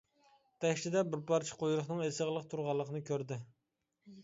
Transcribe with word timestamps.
تەكچىدە 0.63 1.03
بىر 1.09 1.21
پارچە 1.33 1.59
قۇيرۇقنىڭ 1.61 2.03
ئېسىقلىق 2.07 2.49
تۇرغانلىقىنى 2.55 3.05
كۆردى. 3.13 3.41